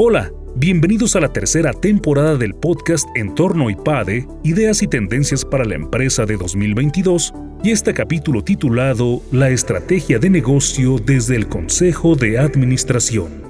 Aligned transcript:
Hola, 0.00 0.30
bienvenidos 0.54 1.16
a 1.16 1.20
la 1.20 1.32
tercera 1.32 1.72
temporada 1.72 2.36
del 2.36 2.54
podcast 2.54 3.04
Entorno 3.16 3.68
IPADE, 3.68 4.28
Ideas 4.44 4.80
y 4.80 4.86
Tendencias 4.86 5.44
para 5.44 5.64
la 5.64 5.74
Empresa 5.74 6.24
de 6.24 6.36
2022, 6.36 7.34
y 7.64 7.72
este 7.72 7.92
capítulo 7.94 8.44
titulado 8.44 9.20
La 9.32 9.50
Estrategia 9.50 10.20
de 10.20 10.30
Negocio 10.30 11.00
desde 11.04 11.34
el 11.34 11.48
Consejo 11.48 12.14
de 12.14 12.38
Administración. 12.38 13.42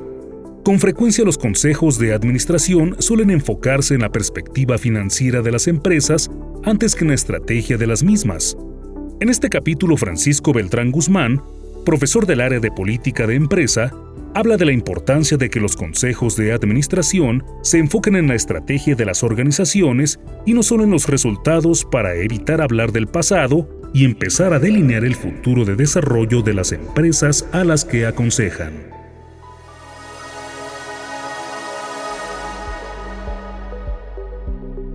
Con 0.65 0.79
frecuencia 0.81 1.23
los 1.23 1.37
consejos 1.37 1.99
de 1.99 2.15
administración 2.15 2.97
suelen 2.99 3.29
enfocarse 3.29 3.93
en 3.93 4.01
la 4.01 4.11
perspectiva 4.11 4.79
financiera 4.79 5.43
de 5.43 5.53
las 5.53 5.67
empresas 5.67 6.31
antes 6.65 6.95
que 6.95 7.05
en 7.05 7.09
la 7.09 7.15
estrategia 7.15 7.77
de 7.77 7.87
las 7.87 8.03
mismas. 8.03 8.57
En 9.21 9.29
este 9.29 9.51
capítulo 9.51 9.99
Francisco 9.99 10.55
Beltrán 10.55 10.93
Guzmán, 10.93 11.43
profesor 11.85 12.25
del 12.25 12.41
área 12.41 12.59
de 12.59 12.71
política 12.71 13.27
de 13.27 13.35
empresa, 13.35 13.93
habla 14.35 14.57
de 14.57 14.67
la 14.67 14.73
importancia 14.73 15.37
de 15.37 15.51
que 15.51 15.61
los 15.61 15.77
consejos 15.77 16.37
de 16.37 16.53
administración 16.53 17.45
se 17.63 17.79
enfoquen 17.79 18.17
en 18.17 18.29
la 18.29 18.35
estrategia 18.35 18.95
de 18.95 19.05
las 19.05 19.23
organizaciones 19.23 20.21
y 20.47 20.53
no 20.53 20.63
solo 20.63 20.85
en 20.85 20.91
los 20.91 21.09
resultados 21.09 21.85
para 21.85 22.15
evitar 22.15 22.61
hablar 22.61 22.93
del 22.93 23.07
pasado 23.07 23.69
y 23.93 24.05
empezar 24.05 24.53
a 24.53 24.59
delinear 24.59 25.05
el 25.05 25.15
futuro 25.15 25.65
de 25.65 25.77
desarrollo 25.77 26.43
de 26.43 26.55
las 26.55 26.73
empresas 26.73 27.47
a 27.53 27.65
las 27.65 27.85
que 27.85 28.07
aconsejan. 28.07 28.73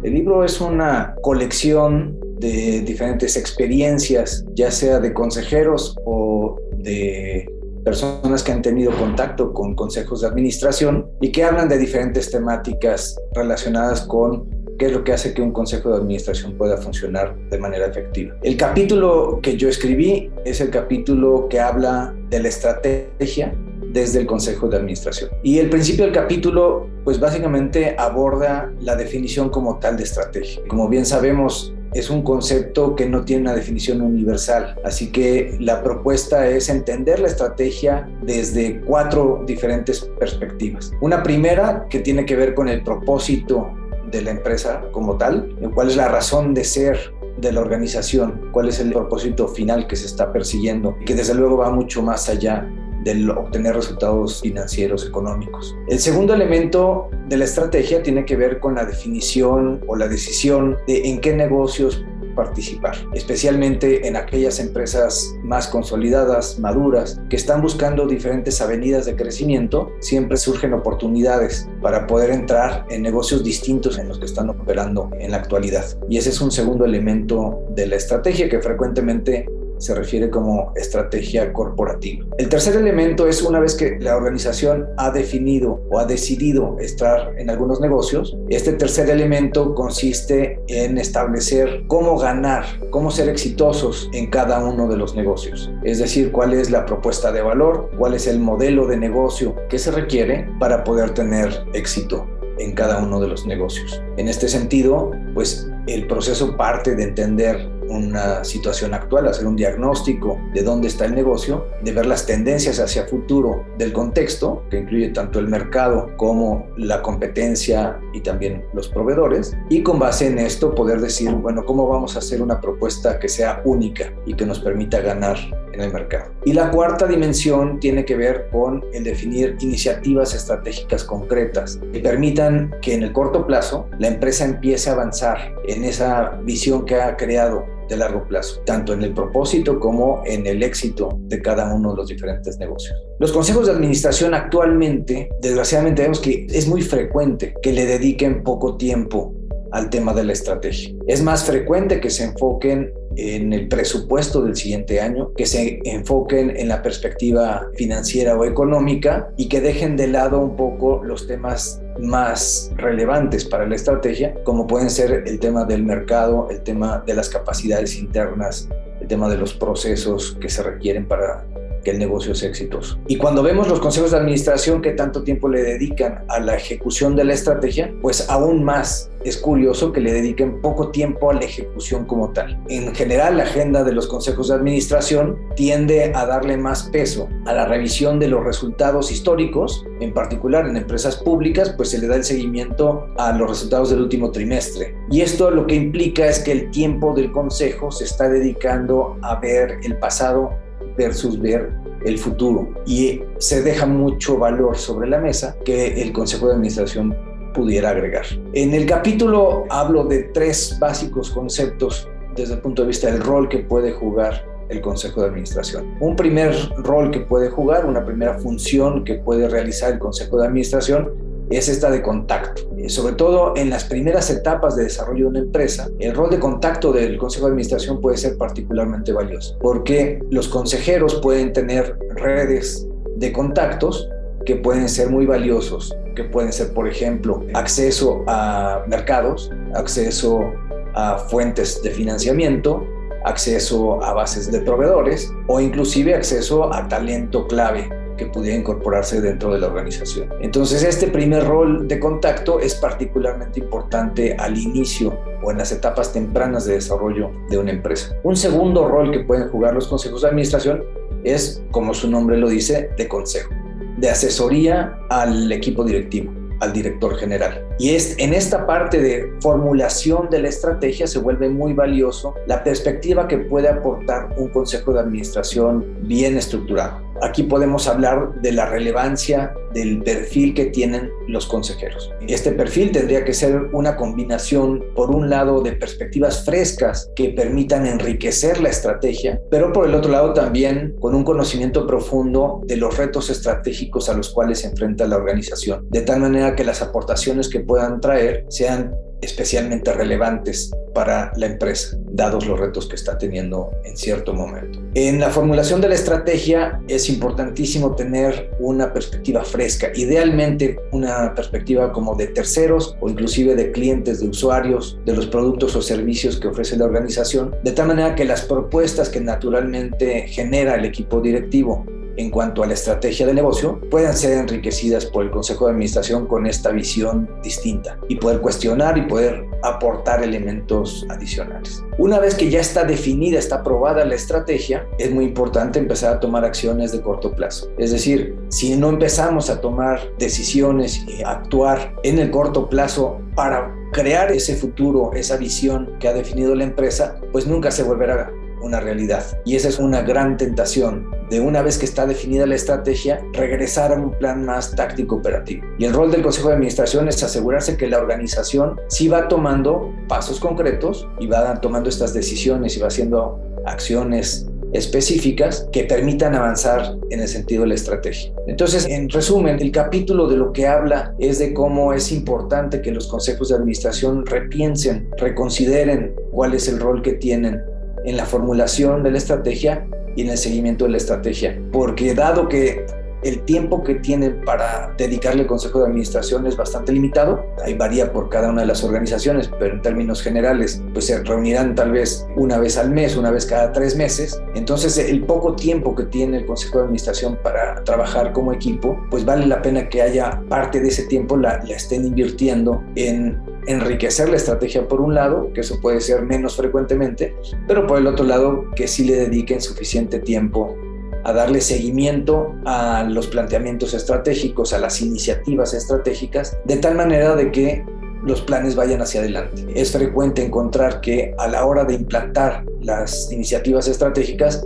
El 0.04 0.14
libro 0.14 0.44
es 0.44 0.60
una 0.60 1.16
colección 1.22 2.20
de 2.38 2.82
diferentes 2.82 3.38
experiencias, 3.38 4.46
ya 4.54 4.70
sea 4.70 5.00
de 5.00 5.14
consejeros 5.14 5.96
o 6.06 6.60
de 6.78 7.48
personas 7.84 8.44
que 8.44 8.52
han 8.52 8.62
tenido 8.62 8.92
contacto 8.98 9.54
con 9.54 9.76
consejos 9.76 10.22
de 10.22 10.28
administración 10.28 11.08
y 11.22 11.32
que 11.32 11.44
hablan 11.44 11.70
de 11.70 11.78
diferentes 11.78 12.32
temáticas 12.32 13.16
relacionadas 13.34 14.02
con 14.02 14.50
qué 14.78 14.88
es 14.88 14.94
lo 14.94 15.04
que 15.04 15.14
hace 15.14 15.34
que 15.34 15.42
un 15.42 15.52
consejo 15.52 15.90
de 15.90 15.98
administración 15.98 16.58
pueda 16.58 16.78
funcionar 16.78 17.36
de 17.50 17.58
manera 17.58 17.86
efectiva. 17.86 18.36
El 18.42 18.58
capítulo 18.58 19.40
que 19.42 19.58
yo 19.58 19.70
escribí 19.70 20.32
es 20.46 20.62
el 20.62 20.70
capítulo 20.70 21.48
que 21.50 21.60
habla 21.60 22.16
de 22.30 22.40
la 22.40 22.48
estrategia 22.50 23.54
desde 23.92 24.22
el 24.22 24.26
Consejo 24.26 24.68
de 24.68 24.78
Administración. 24.78 25.30
Y 25.44 25.60
el 25.60 25.70
principio 25.70 26.06
del 26.06 26.14
capítulo, 26.14 26.90
pues 27.04 27.20
básicamente 27.20 27.96
aborda 27.98 28.74
la 28.82 28.96
definición 28.96 29.50
como 29.50 29.78
tal 29.78 29.98
de 29.98 30.04
estrategia. 30.04 30.64
Como 30.68 30.90
bien 30.90 31.06
sabemos, 31.06 31.73
es 31.94 32.10
un 32.10 32.24
concepto 32.24 32.96
que 32.96 33.08
no 33.08 33.24
tiene 33.24 33.44
una 33.44 33.54
definición 33.54 34.02
universal. 34.02 34.76
Así 34.84 35.12
que 35.12 35.56
la 35.60 35.84
propuesta 35.84 36.48
es 36.48 36.70
entender 36.70 37.20
la 37.20 37.28
estrategia 37.28 38.10
desde 38.24 38.82
cuatro 38.82 39.44
diferentes 39.46 40.02
perspectivas. 40.20 40.92
Una 41.02 41.24
primera 41.24 41.88
que 41.90 42.00
tiene 42.00 42.26
que 42.26 42.36
ver 42.36 42.54
con 42.54 42.68
el 42.68 42.84
propósito 42.84 43.72
de 44.12 44.22
la 44.22 44.32
empresa 44.32 44.84
como 44.92 45.18
tal, 45.18 45.56
cuál 45.74 45.90
es 45.90 45.96
la 45.96 46.08
razón 46.08 46.54
de 46.54 46.64
ser 46.64 47.14
de 47.38 47.52
la 47.52 47.62
organización, 47.62 48.50
cuál 48.52 48.70
es 48.70 48.80
el 48.80 48.92
propósito 48.92 49.48
final 49.48 49.88
que 49.88 49.96
se 49.96 50.06
está 50.06 50.32
persiguiendo, 50.32 50.96
que 51.06 51.16
desde 51.16 51.34
luego 51.34 51.58
va 51.58 51.72
mucho 51.72 52.04
más 52.04 52.30
allá 52.30 52.70
del 53.04 53.30
obtener 53.30 53.76
resultados 53.76 54.42
financieros, 54.42 55.06
económicos. 55.06 55.76
El 55.88 56.00
segundo 56.00 56.34
elemento 56.34 57.10
de 57.28 57.38
la 57.38 57.46
estrategia 57.46 58.04
tiene 58.04 58.26
que 58.26 58.36
ver 58.36 58.60
con 58.60 58.76
la 58.76 58.86
definición 58.86 59.82
o 59.88 59.96
la 59.96 60.08
decisión 60.08 60.78
de 60.88 61.10
en 61.10 61.22
qué 61.22 61.34
negocios 61.34 62.04
participar, 62.36 62.96
especialmente 63.14 64.08
en 64.08 64.16
aquellas 64.16 64.60
empresas 64.60 65.36
más 65.44 65.68
consolidadas, 65.68 66.60
maduras, 66.60 67.20
que 67.30 67.36
están 67.36 67.62
buscando 67.62 68.08
diferentes 68.08 68.62
avenidas 68.62 69.06
de 69.06 69.16
crecimiento, 69.16 69.92
siempre 70.00 70.38
surgen 70.38 70.74
oportunidades 70.74 71.68
para 71.82 72.08
poder 72.08 72.32
entrar 72.32 72.86
en 72.90 73.02
negocios 73.02 73.44
distintos 73.44 73.98
en 73.98 74.08
los 74.10 74.20
que 74.20 74.26
están 74.26 74.50
operando 74.50 75.10
en 75.20 75.32
la 75.32 75.38
actualidad. 75.38 75.86
Y 76.10 76.18
ese 76.18 76.30
es 76.30 76.42
un 76.42 76.52
segundo 76.52 76.86
elemento 76.86 77.62
de 77.76 77.88
la 77.88 77.96
estrategia 77.96 78.50
que 78.50 78.60
frecuentemente 78.60 79.48
se 79.78 79.96
refiere 79.96 80.30
como 80.30 80.72
estrategia 80.76 81.52
corporativa. 81.54 82.26
El 82.38 82.50
tercer 82.50 82.76
elemento 82.76 83.28
es 83.28 83.42
una 83.42 83.60
vez 83.60 83.76
que 83.76 83.98
la 84.00 84.16
organización 84.16 84.88
ha 84.98 85.12
definido 85.12 85.82
o 85.90 86.00
ha 86.00 86.06
decidido 86.06 86.78
estar 86.80 87.34
en 87.38 87.50
algunos 87.50 87.80
negocios, 87.82 88.38
este 88.50 88.74
tercer 88.74 89.10
elemento 89.10 89.74
consiste 89.76 90.60
en 90.68 90.98
establecer 90.98 91.84
cómo 91.88 92.18
ganar, 92.18 92.66
cómo 92.90 93.12
ser 93.12 93.30
exitosos 93.30 94.10
en 94.14 94.30
cada 94.30 94.64
uno 94.64 94.88
de 94.88 94.98
los 94.98 95.16
negocios. 95.16 95.72
Es 95.84 96.00
decir, 96.00 96.32
cuál 96.32 96.54
es 96.54 96.70
la 96.70 96.86
propuesta 96.86 97.32
de 97.32 97.42
valor, 97.42 97.90
cuál 97.98 98.14
es 98.14 98.28
el 98.28 98.40
modelo 98.40 98.88
de 98.88 98.98
negocio 98.98 99.56
que 99.70 99.80
se 99.80 99.92
requiere 99.92 100.48
para 100.60 100.84
poder 100.84 101.12
tener 101.12 101.66
éxito 101.74 102.28
en 102.60 102.74
cada 102.74 103.04
uno 103.04 103.20
de 103.20 103.28
los 103.28 103.46
negocios. 103.46 104.02
En 104.18 104.28
este 104.28 104.48
sentido, 104.48 105.12
pues 105.34 105.68
el 105.88 106.08
proceso 106.08 106.56
parte 106.56 106.96
de 106.96 107.04
entender 107.04 107.70
una 107.90 108.44
situación 108.44 108.94
actual, 108.94 109.28
hacer 109.28 109.46
un 109.46 109.56
diagnóstico 109.56 110.40
de 110.54 110.64
dónde 110.64 110.88
está 110.88 111.06
el 111.06 111.16
negocio, 111.16 111.68
de 111.84 111.92
ver 111.92 112.06
las 112.06 112.26
tendencias 112.26 112.80
hacia 112.80 113.06
futuro 113.06 113.66
del 113.78 113.94
contexto, 113.94 114.64
que 114.70 114.80
incluye 114.80 115.10
tanto 115.10 115.40
el 115.40 115.48
mercado 115.48 116.10
como 116.18 116.68
la 116.78 117.02
competencia 117.02 118.00
y 118.14 118.22
también 118.22 118.66
los 118.74 118.88
proveedores, 118.88 119.56
y 119.70 119.84
con 119.84 120.00
base 120.00 120.28
en 120.28 120.40
esto 120.40 120.74
poder 120.76 121.02
decir, 121.02 121.32
bueno, 121.32 121.66
¿cómo 121.66 121.88
vamos 121.88 122.16
a 122.16 122.20
hacer 122.20 122.42
una 122.42 122.60
propuesta 122.60 123.20
que 123.20 123.30
sea 123.30 123.62
única 123.66 124.14
y 124.26 124.34
que 124.34 124.46
nos 124.46 124.60
permita 124.60 125.02
ganar 125.02 125.38
en 125.74 125.82
el 125.82 125.92
mercado? 125.92 126.32
Y 126.46 126.54
la 126.54 126.72
cuarta 126.72 127.06
dimensión 127.08 127.80
tiene 127.80 128.06
que 128.06 128.16
ver 128.16 128.50
con 128.52 128.84
el 128.94 129.04
definir 129.04 129.58
iniciativas 129.60 130.34
estratégicas 130.34 131.04
concretas 131.04 131.80
que 131.92 132.00
permitan 132.00 132.76
que 132.82 132.94
en 132.94 133.04
el 133.04 133.14
corto 133.14 133.46
plazo 133.46 133.88
la 134.00 134.08
empresa 134.08 134.46
empiece 134.46 134.90
a 134.90 134.94
avanzar 134.94 135.56
en 135.68 135.84
esa 135.84 136.40
visión 136.44 136.86
que 136.86 136.96
ha 136.96 137.16
creado 137.18 137.66
de 137.90 137.98
largo 137.98 138.28
plazo, 138.28 138.62
tanto 138.66 138.94
en 138.94 139.04
el 139.04 139.14
propósito 139.14 139.80
como 139.80 140.22
en 140.26 140.46
el 140.48 140.64
éxito 140.64 141.18
de 141.28 141.42
cada 141.42 141.74
uno 141.74 141.92
de 141.92 141.98
los 141.98 142.08
diferentes 142.08 142.58
negocios. 142.58 142.96
Los 143.20 143.32
consejos 143.32 143.68
de 143.68 143.74
administración 143.74 144.34
actualmente, 144.34 145.30
desgraciadamente 145.42 146.02
vemos 146.02 146.20
que 146.20 146.48
es 146.50 146.68
muy 146.68 146.82
frecuente 146.82 147.54
que 147.62 147.74
le 147.74 147.86
dediquen 147.86 148.44
poco 148.44 148.78
tiempo 148.78 149.34
al 149.74 149.90
tema 149.90 150.14
de 150.14 150.24
la 150.24 150.34
estrategia. 150.34 150.96
Es 151.08 151.22
más 151.24 151.44
frecuente 151.44 152.00
que 152.00 152.12
se 152.12 152.26
enfoquen 152.26 152.94
en 153.16 153.54
el 153.54 153.68
presupuesto 153.68 154.44
del 154.44 154.56
siguiente 154.56 155.02
año, 155.02 155.34
que 155.34 155.46
se 155.46 155.80
enfoquen 155.84 156.56
en 156.56 156.68
la 156.68 156.82
perspectiva 156.82 157.68
financiera 157.76 158.38
o 158.38 158.46
económica 158.46 159.34
y 159.36 159.50
que 159.50 159.62
dejen 159.62 159.98
de 159.98 160.08
lado 160.08 160.40
un 160.40 160.56
poco 160.56 161.04
los 161.04 161.28
temas 161.28 161.82
más 162.00 162.72
relevantes 162.76 163.46
para 163.46 163.68
la 163.68 163.76
estrategia, 163.76 164.34
como 164.44 164.68
pueden 164.68 164.90
ser 164.90 165.24
el 165.26 165.40
tema 165.40 165.66
del 165.66 165.84
mercado, 165.84 166.48
el 166.50 166.62
tema 166.62 167.04
de 167.06 167.14
las 167.14 167.30
capacidades 167.30 167.98
internas, 167.98 168.70
el 169.00 169.08
tema 169.08 169.30
de 169.30 169.38
los 169.38 169.54
procesos 169.54 170.38
que 170.40 170.50
se 170.50 170.64
requieren 170.64 171.08
para 171.08 171.46
que 171.84 171.92
el 171.92 172.00
negocio 172.00 172.34
sea 172.36 172.50
exitoso. 172.50 173.00
Y 173.08 173.18
cuando 173.18 173.44
vemos 173.44 173.68
los 173.68 173.80
consejos 173.80 174.12
de 174.12 174.18
administración 174.18 174.82
que 174.82 174.92
tanto 174.92 175.24
tiempo 175.24 175.50
le 175.50 175.62
dedican 175.62 176.26
a 176.28 176.40
la 176.40 176.56
ejecución 176.56 177.16
de 177.16 177.26
la 177.26 177.34
estrategia, 177.34 177.94
pues 178.02 178.30
aún 178.30 178.64
más 178.64 179.10
es 179.24 179.38
curioso 179.38 179.92
que 179.92 180.02
le 180.02 180.12
dediquen 180.12 180.62
poco 180.62 180.90
tiempo 180.90 181.32
a 181.32 181.34
la 181.34 181.42
ejecución 181.42 182.06
como 182.06 182.32
tal. 182.32 182.62
En 182.68 182.94
general, 182.94 183.38
la 183.38 183.44
agenda 183.44 183.84
de 183.84 183.94
los 183.94 184.08
consejos 184.08 184.50
de 184.50 184.56
administración 184.56 185.38
tiende 185.56 186.12
a 186.14 186.26
darle 186.26 186.58
más 186.58 186.84
peso 186.84 187.30
a 187.46 187.54
la 187.54 187.66
revisión 187.66 188.20
de 188.20 188.28
los 188.28 188.44
resultados 188.44 189.12
históricos, 189.12 189.86
en 190.00 190.14
particular 190.14 190.68
en 190.68 190.78
empresas 190.78 191.16
públicas, 191.18 191.74
pues 191.76 191.90
se 191.90 192.00
le 192.00 192.08
da 192.08 192.16
el 192.16 192.24
seguimiento 192.24 193.08
a 193.18 193.32
los 193.32 193.50
resultados 193.50 193.90
del 193.90 194.02
último 194.02 194.32
trimestre. 194.32 194.96
Y 195.10 195.22
esto 195.22 195.52
lo 195.52 195.68
que 195.68 195.76
implica 195.76 196.28
es 196.28 196.40
que 196.40 196.52
el 196.52 196.72
tiempo 196.72 197.14
del 197.14 197.32
consejo 197.32 197.92
se 197.92 198.04
está 198.04 198.28
dedicando 198.28 199.18
a 199.22 199.40
ver 199.40 199.78
el 199.84 199.98
pasado 199.98 200.52
versus 200.98 201.40
ver 201.40 201.72
el 202.06 202.18
futuro. 202.18 202.70
Y 202.86 203.22
se 203.38 203.62
deja 203.62 203.86
mucho 203.86 204.38
valor 204.38 204.78
sobre 204.78 205.10
la 205.10 205.20
mesa 205.20 205.56
que 205.66 206.02
el 206.02 206.12
Consejo 206.12 206.48
de 206.48 206.54
Administración 206.54 207.16
pudiera 207.54 207.90
agregar. 207.90 208.26
En 208.54 208.74
el 208.74 208.86
capítulo 208.86 209.66
hablo 209.70 210.06
de 210.06 210.24
tres 210.34 210.78
básicos 210.80 211.30
conceptos 211.30 212.10
desde 212.36 212.56
el 212.56 212.62
punto 212.62 212.82
de 212.82 212.90
vista 212.90 213.12
del 213.12 213.22
rol 213.22 213.48
que 213.48 213.60
puede 213.60 213.92
jugar 213.92 214.46
el 214.70 214.82
Consejo 214.82 215.22
de 215.22 215.28
Administración. 215.28 215.96
Un 216.00 216.16
primer 216.16 216.54
rol 216.78 217.12
que 217.12 217.20
puede 217.20 217.50
jugar, 217.50 217.86
una 217.86 218.04
primera 218.04 218.40
función 218.40 219.04
que 219.04 219.16
puede 219.16 219.48
realizar 219.48 219.94
el 219.94 220.00
Consejo 220.00 220.40
de 220.40 220.48
Administración 220.48 221.12
es 221.50 221.70
esta 221.70 221.92
de 221.92 222.02
contacto. 222.02 222.64
Eh, 222.84 222.90
sobre 222.90 223.14
todo 223.14 223.54
en 223.56 223.70
las 223.70 223.86
primeras 223.86 224.30
etapas 224.30 224.76
de 224.76 224.84
desarrollo 224.84 225.26
de 225.26 225.30
una 225.30 225.40
empresa, 225.40 225.90
el 226.00 226.14
rol 226.14 226.30
de 226.30 226.38
contacto 226.38 226.92
del 226.92 227.18
Consejo 227.18 227.46
de 227.46 227.52
Administración 227.52 228.02
puede 228.02 228.18
ser 228.18 228.38
particularmente 228.38 229.14
valioso, 229.14 229.58
porque 229.62 230.22
los 230.30 230.50
consejeros 230.50 231.16
pueden 231.22 231.54
tener 231.54 231.98
redes 232.16 232.86
de 233.16 233.32
contactos 233.32 234.10
que 234.46 234.58
pueden 234.58 234.90
ser 234.90 235.10
muy 235.10 235.26
valiosos, 235.26 235.96
que 236.14 236.26
pueden 236.26 236.52
ser, 236.52 236.74
por 236.74 236.90
ejemplo, 236.90 237.46
acceso 237.54 238.22
a 238.28 238.84
mercados, 238.88 239.50
acceso 239.76 240.52
a 240.94 241.18
fuentes 241.18 241.82
de 241.84 241.90
financiamiento, 241.90 242.86
acceso 243.24 244.04
a 244.04 244.14
bases 244.14 244.52
de 244.52 244.60
proveedores 244.60 245.32
o 245.48 245.62
inclusive 245.62 246.14
acceso 246.14 246.74
a 246.74 246.90
talento 246.90 247.48
clave 247.48 248.03
que 248.18 248.28
pudiera 248.28 248.58
incorporarse 248.58 249.22
dentro 249.22 249.54
de 249.54 249.60
la 249.60 249.68
organización. 249.68 250.30
Entonces, 250.42 250.84
este 250.84 251.08
primer 251.08 251.46
rol 251.46 251.88
de 251.88 252.00
contacto 252.00 252.60
es 252.60 252.76
particularmente 252.76 253.60
importante 253.60 254.36
al 254.38 254.58
inicio 254.58 255.18
o 255.44 255.52
en 255.52 255.58
las 255.58 255.72
etapas 255.72 256.14
tempranas 256.14 256.66
de 256.66 256.76
desarrollo 256.76 257.32
de 257.50 257.58
una 257.58 257.72
empresa. 257.72 258.16
Un 258.24 258.36
segundo 258.36 258.88
rol 258.88 259.12
que 259.12 259.20
pueden 259.20 259.50
jugar 259.50 259.74
los 259.74 259.88
consejos 259.88 260.22
de 260.22 260.30
administración 260.30 260.84
es, 261.24 261.64
como 261.72 261.94
su 261.94 262.10
nombre 262.10 262.38
lo 262.38 262.50
dice, 262.50 262.90
de 262.98 263.08
consejo, 263.08 263.54
de 263.98 264.10
asesoría 264.10 264.98
al 265.10 265.52
equipo 265.52 265.84
directivo 265.84 266.32
al 266.64 266.74
director 266.74 267.16
general. 267.18 267.66
Y 267.78 267.90
es 267.90 268.18
en 268.18 268.34
esta 268.34 268.66
parte 268.66 269.02
de 269.02 269.34
formulación 269.42 270.30
de 270.30 270.40
la 270.40 270.50
estrategia 270.50 271.08
se 271.08 271.20
vuelve 271.20 271.50
muy 271.50 271.74
valioso 271.74 272.36
la 272.48 272.64
perspectiva 272.64 273.28
que 273.28 273.38
puede 273.38 273.68
aportar 273.68 274.30
un 274.38 274.50
consejo 274.50 274.94
de 274.94 275.02
administración 275.02 275.86
bien 276.04 276.38
estructurado. 276.38 277.02
Aquí 277.24 277.44
podemos 277.44 277.88
hablar 277.88 278.34
de 278.42 278.52
la 278.52 278.66
relevancia 278.66 279.54
del 279.74 280.04
perfil 280.04 280.54
que 280.54 280.66
tienen 280.66 281.10
los 281.30 281.46
consejeros. 281.46 282.12
Este 282.28 282.52
perfil 282.52 282.92
tendría 282.92 283.24
que 283.24 283.34
ser 283.34 283.70
una 283.72 283.96
combinación, 283.96 284.84
por 284.94 285.10
un 285.10 285.30
lado, 285.30 285.62
de 285.62 285.72
perspectivas 285.72 286.44
frescas 286.44 287.10
que 287.16 287.30
permitan 287.30 287.86
enriquecer 287.86 288.60
la 288.60 288.68
estrategia, 288.68 289.40
pero 289.50 289.72
por 289.72 289.88
el 289.88 289.96
otro 289.96 290.12
lado 290.12 290.34
también 290.34 290.96
con 291.00 291.16
un 291.16 291.24
conocimiento 291.24 291.88
profundo 291.88 292.60
de 292.66 292.76
los 292.76 292.98
retos 292.98 293.30
estratégicos 293.30 294.10
a 294.10 294.16
los 294.16 294.30
cuales 294.30 294.60
se 294.60 294.68
enfrenta 294.68 295.08
la 295.08 295.16
organización, 295.16 295.88
de 295.90 296.02
tal 296.02 296.20
manera 296.20 296.58
que 296.58 296.66
las 296.66 296.82
aportaciones 296.82 297.48
que 297.48 297.62
puedan 297.62 298.02
traer 298.02 298.46
sean 298.50 298.94
especialmente 299.24 299.94
relevantes 299.94 300.72
para 300.94 301.32
la 301.36 301.48
empresa, 301.48 301.98
dados 302.12 302.46
los 302.46 302.60
retos 302.60 302.88
que 302.88 302.96
está 302.96 303.18
teniendo 303.18 303.72
en 303.84 303.98
cierto 303.98 304.34
momento. 304.34 304.80
En 304.94 305.20
la 305.20 305.30
formulación 305.30 305.82
de 305.82 305.90
la 305.90 305.96
estrategia 305.96 306.80
es 306.88 307.10
importantísimo 307.10 307.96
tener 307.96 308.52
una 308.60 308.94
perspectiva 308.94 309.44
fresca, 309.44 309.90
idealmente 309.96 310.78
una 310.92 311.34
perspectiva 311.34 311.92
como 311.92 312.16
de 312.16 312.28
terceros 312.28 312.96
o 313.02 313.10
inclusive 313.10 313.56
de 313.56 313.72
clientes, 313.72 314.20
de 314.20 314.28
usuarios, 314.28 315.00
de 315.06 315.16
los 315.16 315.26
productos 315.26 315.76
o 315.76 315.82
servicios 315.82 316.40
que 316.40 316.48
ofrece 316.48 316.78
la 316.78 316.86
organización, 316.86 317.56
de 317.64 317.72
tal 317.72 317.88
manera 317.88 318.14
que 318.14 318.26
las 318.26 318.44
propuestas 318.44 319.10
que 319.10 319.20
naturalmente 319.20 320.28
genera 320.28 320.76
el 320.76 320.86
equipo 320.86 321.22
directivo 321.22 321.86
en 322.18 322.30
cuanto 322.30 322.64
a 322.64 322.68
la 322.68 322.74
estrategia 322.74 323.26
de 323.26 323.34
negocio 323.34 323.80
puedan 323.90 324.16
ser 324.16 324.38
enriquecidas 324.38 325.06
por 325.06 325.24
el 325.24 325.32
Consejo 325.32 325.66
de 325.66 325.72
Administración 325.72 326.28
con 326.28 326.46
esta 326.46 326.72
visión 326.72 327.30
distinta 327.42 327.98
y 328.08 328.16
poder 328.16 328.40
cuestionar 328.42 328.98
y 328.98 329.04
poder 329.04 329.46
aportar 329.64 330.24
elementos 330.24 331.06
adicionales. 331.10 331.84
Una 331.98 332.20
vez 332.20 332.36
que 332.36 332.50
ya 332.50 332.60
está 332.60 332.84
definida, 332.84 333.40
está 333.40 333.58
aprobada 333.58 334.06
la 334.06 334.16
estrategia, 334.16 334.88
es 334.98 335.12
muy 335.12 335.26
importante 335.26 335.80
empezar 335.80 336.16
a 336.16 336.20
tomar 336.20 336.46
acciones 336.46 336.92
de 336.92 337.02
corto 337.02 337.34
plazo. 337.34 337.70
Es 337.78 337.92
decir, 337.92 338.36
si 338.50 338.76
no 338.76 338.90
empezamos 338.90 339.50
a 339.50 339.62
tomar 339.62 340.00
decisiones 340.18 341.06
y 341.08 341.24
actuar 341.24 341.96
en 342.04 342.20
el 342.20 342.30
corto 342.32 342.70
plazo 342.70 343.22
para 343.36 343.74
crear 343.92 344.32
ese 344.32 344.56
futuro, 344.56 345.12
esa 345.14 345.38
visión 345.38 345.98
que 346.00 346.08
ha 346.08 346.14
definido 346.14 346.56
la 346.56 346.64
empresa, 346.64 347.16
pues 347.32 347.48
nunca 347.48 347.72
se 347.72 347.84
volverá 347.84 348.32
una 348.64 348.80
realidad. 348.80 349.24
Y 349.46 349.56
esa 349.56 349.70
es 349.70 349.80
una 349.80 350.02
gran 350.02 350.38
tentación 350.38 351.12
de 351.30 351.40
una 351.40 351.62
vez 351.62 351.78
que 351.78 351.86
está 351.86 352.06
definida 352.06 352.46
la 352.46 352.56
estrategia, 352.56 353.24
regresar 353.34 353.92
a 353.92 353.96
un 353.96 354.12
plan 354.12 354.46
más 354.46 354.76
táctico 354.76 355.16
operativo. 355.16 355.66
Y 355.78 355.86
el 355.86 355.94
rol 355.94 356.12
del 356.12 356.22
Consejo 356.22 356.50
de 356.50 356.56
Administración 356.56 357.08
es 357.08 357.24
asegurarse 357.24 357.78
que 357.78 357.88
la 357.88 358.00
organización 358.00 358.80
sí 358.88 359.08
va 359.08 359.28
tomando 359.28 359.94
pasos 360.08 360.40
concretos 360.40 361.08
y 361.20 361.28
va 361.28 361.60
tomando 361.62 361.90
estas 361.90 362.14
decisiones 362.14 362.78
y 362.78 362.80
va 362.80 362.88
haciendo 362.88 363.40
acciones 363.66 364.48
específicas 364.74 365.68
que 365.72 365.84
permitan 365.84 366.36
avanzar 366.36 366.98
en 367.12 367.20
el 367.20 367.28
sentido 367.28 367.62
de 367.62 367.70
la 367.70 367.76
estrategia. 367.76 368.34
Entonces, 368.48 368.88
en 368.88 369.08
resumen, 369.10 369.60
el 369.62 369.72
capítulo 369.72 370.28
de 370.28 370.38
lo 370.38 370.52
que 370.52 370.68
habla 370.68 371.14
es 371.20 371.40
de 371.40 371.54
cómo 371.54 371.94
es 371.94 372.12
importante 372.12 372.82
que 372.82 372.92
los 372.92 373.08
consejos 373.08 373.50
de 373.50 373.56
administración 373.56 374.26
repiensen, 374.26 375.10
reconsideren 375.18 376.16
cuál 376.32 376.56
es 376.56 376.68
el 376.68 376.80
rol 376.80 377.02
que 377.04 377.14
tienen 377.14 377.62
en 378.06 378.18
la 378.18 378.26
formulación 378.26 379.04
de 379.04 379.12
la 379.12 379.18
estrategia 379.18 379.88
y 380.16 380.22
en 380.22 380.30
el 380.30 380.38
seguimiento 380.38 380.86
de 380.86 380.92
la 380.92 380.98
estrategia. 380.98 381.60
Porque 381.72 382.14
dado 382.14 382.48
que 382.48 382.86
el 383.24 383.42
tiempo 383.44 383.84
que 383.84 383.96
tienen 383.96 384.42
para 384.46 384.94
dedicarle 384.98 385.44
al 385.44 385.48
consejo 385.48 385.80
de 385.80 385.86
administración 385.86 386.46
es 386.46 386.58
bastante 386.58 386.92
limitado. 386.92 387.46
Ahí 387.64 387.74
varía 387.74 388.12
por 388.12 388.30
cada 388.30 388.50
una 388.50 388.62
de 388.62 388.68
las 388.68 388.84
organizaciones, 388.84 389.50
pero 389.60 389.76
en 389.76 389.82
términos 389.82 390.22
generales, 390.22 390.82
pues 390.94 391.06
se 391.06 391.24
reunirán 391.24 391.76
tal 391.76 391.92
vez 391.92 392.28
una 392.36 392.58
vez 392.58 392.78
al 392.78 392.92
mes, 392.92 393.16
una 393.16 393.32
vez 393.32 393.46
cada 393.46 393.72
tres 393.72 393.96
meses. 393.96 394.42
Entonces, 394.56 394.98
el 394.98 395.24
poco 395.24 395.56
tiempo 395.56 395.96
que 395.96 396.04
tiene 396.04 396.38
el 396.38 396.46
consejo 396.46 396.80
de 396.80 396.84
administración 396.86 397.40
para 397.42 397.84
trabajar 397.84 398.34
como 398.34 398.52
equipo, 398.52 399.00
pues 399.10 399.24
vale 399.24 399.46
la 399.46 399.62
pena 399.62 399.88
que 399.88 400.02
haya 400.02 400.42
parte 400.50 400.82
de 400.82 400.90
ese 400.90 401.04
tiempo 401.04 401.38
la, 401.38 401.64
la 401.64 401.76
estén 401.76 402.06
invirtiendo 402.06 402.84
en 402.96 403.53
enriquecer 403.68 404.30
la 404.30 404.38
estrategia 404.38 404.88
por 404.88 405.02
un 405.02 405.14
lado, 405.16 405.52
que 405.54 405.62
eso 405.62 405.80
puede 405.82 406.02
ser 406.02 406.24
menos 406.24 406.56
frecuentemente, 406.56 407.36
pero 407.68 407.88
por 407.88 407.98
el 407.98 408.08
otro 408.08 408.26
lado 408.26 408.66
que 408.76 408.88
sí 408.88 409.06
le 409.06 409.16
dediquen 409.16 409.62
suficiente 409.62 410.20
tiempo 410.20 410.76
a 411.24 411.32
darle 411.32 411.62
seguimiento 411.62 412.54
a 412.66 413.04
los 413.04 413.28
planteamientos 413.28 413.94
estratégicos, 413.94 414.74
a 414.74 414.80
las 414.80 415.02
iniciativas 415.02 415.74
estratégicas, 415.74 416.58
de 416.66 416.78
tal 416.78 416.96
manera 416.96 417.36
de 417.36 417.52
que 417.52 417.86
los 418.26 418.42
planes 418.42 418.76
vayan 418.76 419.02
hacia 419.02 419.22
adelante. 419.22 419.66
Es 419.76 419.92
frecuente 419.92 420.46
encontrar 420.46 421.02
que 421.02 421.34
a 421.38 421.48
la 421.48 421.66
hora 421.66 421.86
de 421.86 421.94
implantar 421.94 422.66
las 422.82 423.32
iniciativas 423.32 423.88
estratégicas 423.88 424.66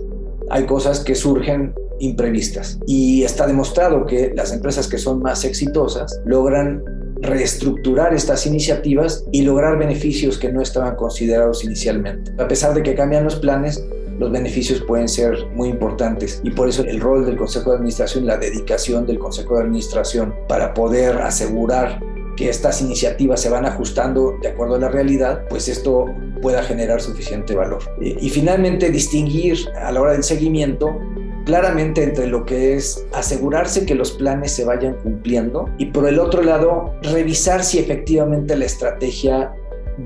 hay 0.50 0.66
cosas 0.66 1.02
que 1.02 1.16
surgen 1.16 1.74
imprevistas 2.00 2.80
y 2.86 3.24
está 3.24 3.48
demostrado 3.48 4.06
que 4.06 4.32
las 4.36 4.54
empresas 4.54 4.88
que 4.88 4.98
son 4.98 5.20
más 5.22 5.44
exitosas 5.44 6.22
logran 6.26 6.84
reestructurar 7.20 8.14
estas 8.14 8.46
iniciativas 8.46 9.26
y 9.32 9.42
lograr 9.42 9.78
beneficios 9.78 10.38
que 10.38 10.52
no 10.52 10.62
estaban 10.62 10.96
considerados 10.96 11.64
inicialmente. 11.64 12.32
A 12.42 12.48
pesar 12.48 12.74
de 12.74 12.84
que 12.84 12.96
cambian 12.96 13.24
los 13.24 13.36
planes, 13.36 13.84
los 14.20 14.32
beneficios 14.32 14.82
pueden 14.82 15.08
ser 15.08 15.46
muy 15.54 15.70
importantes 15.70 16.42
y 16.44 16.52
por 16.52 16.68
eso 16.68 16.84
el 16.84 17.00
rol 17.00 17.26
del 17.26 17.38
Consejo 17.38 17.72
de 17.72 17.78
Administración, 17.78 18.26
la 18.26 18.38
dedicación 18.38 19.06
del 19.06 19.20
Consejo 19.20 19.56
de 19.56 19.64
Administración 19.64 20.34
para 20.48 20.74
poder 20.74 21.18
asegurar 21.18 22.00
que 22.36 22.50
estas 22.50 22.82
iniciativas 22.82 23.42
se 23.42 23.50
van 23.50 23.66
ajustando 23.66 24.38
de 24.42 24.50
acuerdo 24.50 24.76
a 24.76 24.80
la 24.80 24.90
realidad, 24.90 25.44
pues 25.50 25.68
esto 25.68 26.06
pueda 26.42 26.62
generar 26.64 27.02
suficiente 27.02 27.56
valor. 27.56 27.80
Y 28.00 28.30
finalmente 28.30 28.92
distinguir 28.92 29.58
a 29.76 29.92
la 29.92 30.02
hora 30.02 30.12
del 30.14 30.24
seguimiento 30.24 31.00
claramente 31.48 32.04
entre 32.04 32.28
lo 32.28 32.46
que 32.46 32.76
es 32.76 33.08
asegurarse 33.14 33.86
que 33.86 33.96
los 33.96 34.12
planes 34.12 34.52
se 34.52 34.66
vayan 34.66 34.96
cumpliendo 34.96 35.70
y 35.78 35.86
por 35.86 36.06
el 36.06 36.20
otro 36.20 36.44
lado 36.44 36.94
revisar 37.02 37.64
si 37.64 37.80
efectivamente 37.80 38.58
la 38.58 38.66
estrategia 38.66 39.56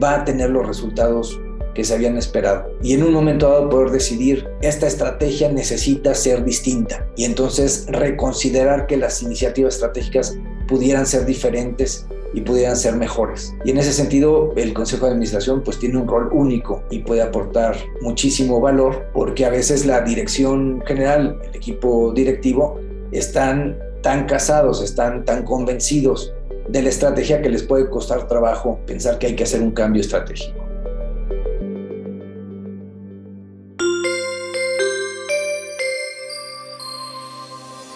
va 0.02 0.22
a 0.22 0.24
tener 0.24 0.52
los 0.52 0.68
resultados 0.68 1.42
que 1.74 1.84
se 1.84 1.96
habían 1.96 2.16
esperado. 2.16 2.70
Y 2.84 2.94
en 2.94 3.02
un 3.02 3.14
momento 3.14 3.50
dado 3.50 3.70
poder 3.70 3.90
decidir, 3.90 4.48
esta 4.62 4.86
estrategia 4.86 5.52
necesita 5.52 6.14
ser 6.14 6.44
distinta. 6.44 7.08
Y 7.16 7.24
entonces 7.24 7.88
reconsiderar 7.90 8.86
que 8.86 8.98
las 8.98 9.24
iniciativas 9.24 9.76
estratégicas 9.76 10.38
pudieran 10.68 11.08
ser 11.08 11.26
diferentes 11.26 12.06
y 12.34 12.42
pudieran 12.42 12.76
ser 12.76 12.96
mejores. 12.96 13.54
Y 13.66 13.72
en 13.72 13.78
ese 13.78 13.94
sentido, 13.94 14.54
el 14.56 14.74
Consejo 14.74 15.06
de 15.06 15.12
Administración 15.12 15.62
pues 15.64 15.80
tiene 15.80 15.98
un 15.98 16.08
rol 16.08 16.30
único 16.32 16.84
y 16.90 17.00
puede 17.00 17.22
aportar 17.22 17.76
muchísimo 18.02 18.60
valor 18.60 19.08
porque 19.14 19.46
a 19.46 19.50
veces 19.50 19.86
la 19.86 20.02
dirección 20.02 20.82
general, 20.86 21.40
el 21.50 21.56
equipo 21.56 22.14
directivo, 22.14 22.80
están 23.12 23.78
tan 24.02 24.26
casados, 24.26 24.82
están 24.82 25.26
tan 25.26 25.44
convencidos 25.44 26.34
de 26.70 26.82
la 26.82 26.90
estrategia 26.90 27.42
que 27.42 27.50
les 27.50 27.64
puede 27.64 27.90
costar 27.90 28.28
trabajo 28.28 28.80
pensar 28.86 29.20
que 29.20 29.28
hay 29.28 29.36
que 29.36 29.44
hacer 29.44 29.62
un 29.62 29.72
cambio 29.72 30.02
estratégico. 30.02 30.61